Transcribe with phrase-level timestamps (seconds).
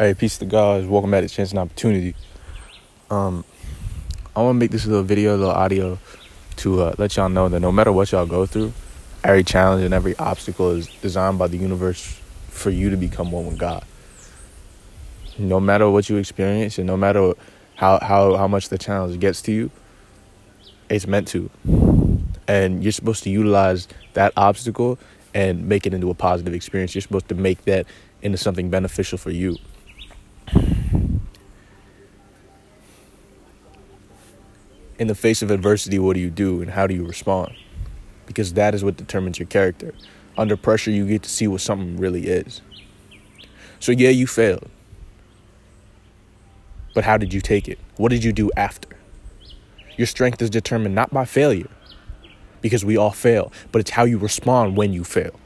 [0.00, 0.86] Hey, peace to guys.
[0.86, 2.14] Welcome back to Chance and Opportunity.
[3.10, 3.44] Um,
[4.34, 5.98] I want to make this little video, little audio,
[6.56, 8.72] to uh, let y'all know that no matter what y'all go through,
[9.22, 12.18] every challenge and every obstacle is designed by the universe
[12.48, 13.84] for you to become one with God.
[15.36, 17.34] No matter what you experience, and no matter
[17.74, 19.70] how how how much the challenge gets to you,
[20.88, 21.50] it's meant to,
[22.48, 24.98] and you're supposed to utilize that obstacle
[25.34, 26.94] and make it into a positive experience.
[26.94, 27.84] You're supposed to make that
[28.22, 29.58] into something beneficial for you.
[35.00, 37.54] In the face of adversity, what do you do and how do you respond?
[38.26, 39.94] Because that is what determines your character.
[40.36, 42.60] Under pressure, you get to see what something really is.
[43.80, 44.68] So, yeah, you failed.
[46.94, 47.78] But how did you take it?
[47.96, 48.90] What did you do after?
[49.96, 51.70] Your strength is determined not by failure,
[52.60, 55.40] because we all fail, but it's how you respond when you fail.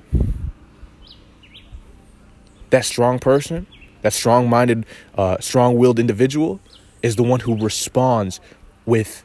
[2.70, 3.68] That strong person,
[4.02, 4.84] that strong minded,
[5.16, 6.60] uh, strong willed individual
[7.04, 8.40] is the one who responds
[8.84, 9.22] with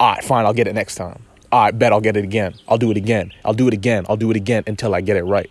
[0.00, 1.22] all right, fine, I'll get it next time.
[1.52, 2.54] All right, bet I'll get it again.
[2.66, 3.32] I'll do it again.
[3.44, 4.06] I'll do it again.
[4.08, 5.50] I'll do it again until I get it right.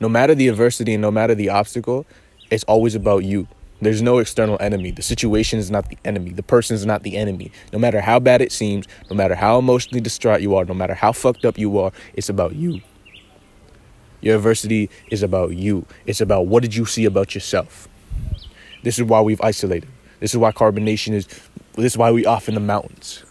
[0.00, 2.06] No matter the adversity and no matter the obstacle,
[2.50, 3.46] it's always about you.
[3.80, 4.92] There's no external enemy.
[4.92, 6.30] The situation is not the enemy.
[6.30, 7.52] The person is not the enemy.
[7.72, 10.94] No matter how bad it seems, no matter how emotionally distraught you are, no matter
[10.94, 12.80] how fucked up you are, it's about you.
[14.22, 15.84] Your adversity is about you.
[16.06, 17.88] It's about what did you see about yourself.
[18.82, 19.88] This is why we've isolated.
[20.24, 21.26] This is why carbonation is
[21.74, 23.22] this is why we off in the mountains.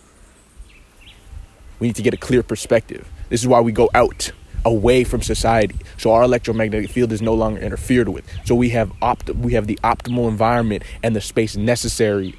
[1.79, 3.09] We need to get a clear perspective.
[3.29, 4.31] This is why we go out
[4.63, 5.75] away from society.
[5.97, 8.25] So our electromagnetic field is no longer interfered with.
[8.45, 12.35] So we have opt we have the optimal environment and the space necessary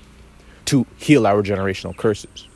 [0.66, 2.46] to heal our generational curses.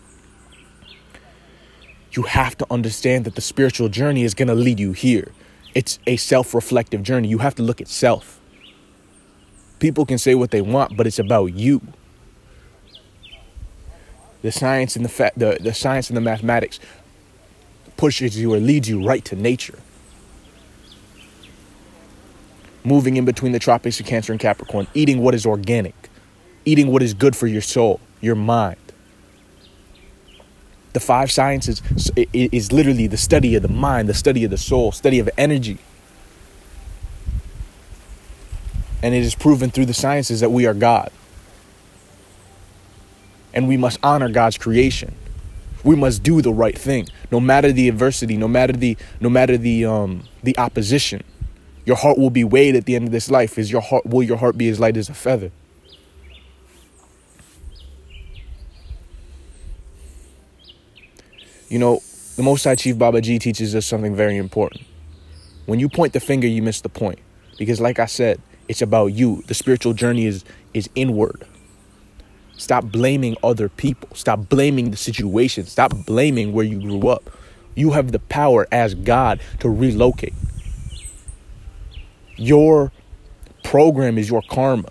[2.12, 5.32] You have to understand that the spiritual journey is going to lead you here.
[5.74, 7.26] It's a self-reflective journey.
[7.26, 8.38] You have to look at self.
[9.78, 11.80] People can say what they want, but it's about you
[14.42, 16.78] the science and the fa- the, the science and the mathematics
[17.96, 19.78] pushes you or leads you right to nature.
[22.84, 26.08] Moving in between the tropics of Cancer and Capricorn, eating what is organic,
[26.64, 28.78] eating what is good for your soul, your mind.
[30.92, 31.82] The five sciences
[32.32, 35.78] is literally the study of the mind, the study of the soul, study of energy.
[39.02, 41.10] And it is proven through the sciences that we are God
[43.58, 45.14] and we must honor God's creation.
[45.82, 49.56] We must do the right thing, no matter the adversity, no matter the no matter
[49.56, 51.22] the um the opposition.
[51.84, 53.58] Your heart will be weighed at the end of this life.
[53.58, 55.50] Is your heart will your heart be as light as a feather?
[61.68, 62.00] You know,
[62.36, 64.82] the Most High Chief Babaji teaches us something very important.
[65.66, 67.18] When you point the finger, you miss the point.
[67.58, 69.42] Because like I said, it's about you.
[69.46, 71.46] The spiritual journey is is inward.
[72.56, 74.08] Stop blaming other people.
[74.14, 75.64] Stop blaming the situation.
[75.64, 77.30] Stop blaming where you grew up.
[77.74, 80.34] You have the power as God to relocate.
[82.36, 82.92] Your
[83.62, 84.90] program is your karma.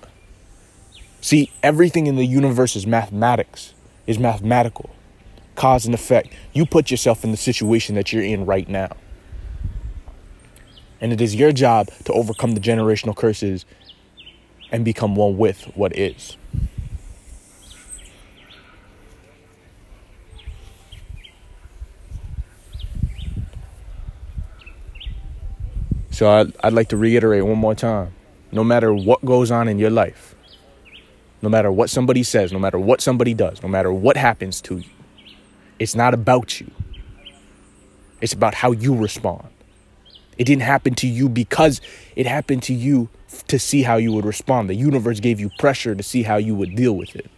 [1.19, 3.73] See, everything in the universe is mathematics,
[4.05, 4.89] is mathematical.
[5.55, 6.29] Cause and effect.
[6.53, 8.95] You put yourself in the situation that you're in right now.
[10.99, 13.65] And it is your job to overcome the generational curses
[14.71, 16.37] and become one with what is.
[26.11, 28.13] So I'd, I'd like to reiterate one more time
[28.51, 30.35] no matter what goes on in your life,
[31.41, 34.77] no matter what somebody says, no matter what somebody does, no matter what happens to
[34.77, 34.89] you,
[35.79, 36.71] it's not about you.
[38.19, 39.47] It's about how you respond.
[40.37, 41.81] It didn't happen to you because
[42.15, 43.09] it happened to you
[43.47, 44.69] to see how you would respond.
[44.69, 47.29] The universe gave you pressure to see how you would deal with it.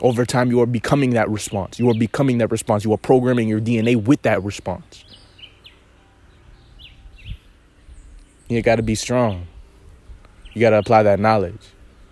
[0.00, 1.78] Over time, you are becoming that response.
[1.78, 2.84] You are becoming that response.
[2.84, 5.04] You are programming your DNA with that response.
[8.48, 9.46] You got to be strong.
[10.54, 11.60] You got to apply that knowledge.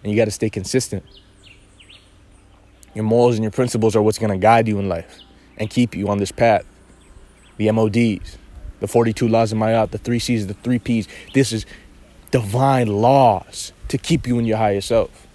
[0.03, 1.03] And you got to stay consistent.
[2.95, 5.21] Your morals and your principles are what's going to guide you in life
[5.61, 6.65] and keep you on this path.
[7.59, 8.39] The MODs,
[8.81, 11.07] the 42 laws of Ma'at, the three C's, the three P's.
[11.35, 11.67] This is
[12.31, 15.27] divine laws to keep you in your higher self.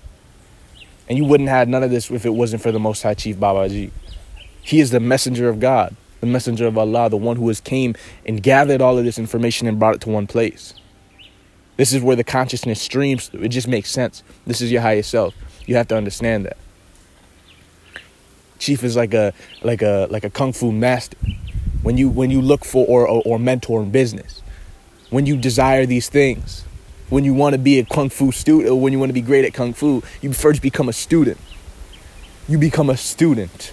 [1.07, 3.38] And you wouldn't have none of this if it wasn't for the Most High Chief
[3.38, 3.92] Babaji.
[4.62, 7.94] He is the messenger of God, the messenger of Allah, the one who has came
[8.25, 10.74] and gathered all of this information and brought it to one place.
[11.77, 13.42] This is where the consciousness streams through.
[13.42, 14.24] It just makes sense.
[14.48, 15.36] This is your highest self.
[15.68, 16.57] You have to understand that.
[18.59, 21.17] Chief is like a like a like a kung fu master.
[21.85, 24.41] when you when you look for or, or, or mentor in business,
[25.11, 26.63] when you desire these things,
[27.11, 29.21] when you want to be a kung fu student or when you want to be
[29.21, 31.37] great at kung fu, you first become a student.
[32.47, 33.71] You become a student.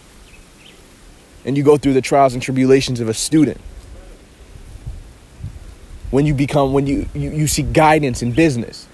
[1.46, 3.58] And you go through the trials and tribulations of a student.
[6.11, 8.87] When you become when you, you, you seek guidance in business.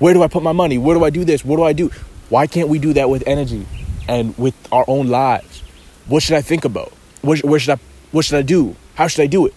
[0.00, 0.76] Where do I put my money?
[0.76, 1.46] Where do I do this?
[1.46, 1.90] What do I do?
[2.28, 3.64] Why can't we do that with energy
[4.08, 5.62] and with our own lives?
[6.06, 6.92] What should I think about?
[7.22, 7.78] Where, where should I
[8.12, 8.76] what should I do?
[8.94, 9.54] How should I do it?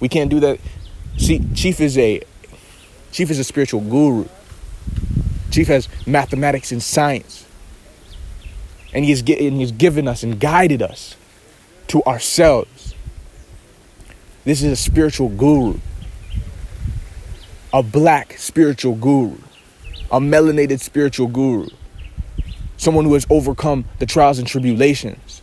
[0.00, 0.60] We can't do that.
[1.16, 2.22] See, Chief is a
[3.10, 4.26] Chief is a spiritual guru.
[5.50, 7.46] Chief has mathematics and science.
[8.92, 11.16] And he has, and he's given us and guided us
[11.88, 12.94] to ourselves.
[14.44, 15.78] This is a spiritual guru.
[17.72, 19.38] A black spiritual guru.
[20.10, 21.68] A melanated spiritual guru.
[22.76, 25.42] Someone who has overcome the trials and tribulations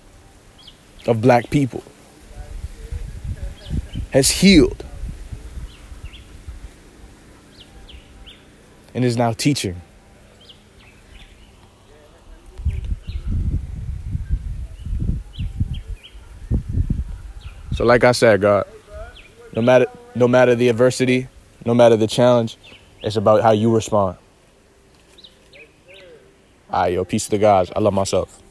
[1.08, 1.84] of black people
[4.12, 4.84] has healed
[8.94, 9.82] and is now teaching.
[17.76, 18.68] So like I said, God,
[19.56, 21.28] no matter no matter the adversity,
[21.66, 22.58] no matter the challenge,
[23.02, 24.18] it's about how you respond.
[26.74, 27.72] All right, yo, peace to the guys.
[27.76, 28.42] I love myself.